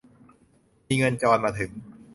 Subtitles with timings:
[0.87, 1.71] มีเงินจรมาถึง